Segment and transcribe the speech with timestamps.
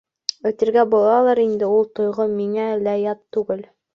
[0.49, 3.65] Әйтергә булалыр инде: ул тойғо миңә лә ят түгел.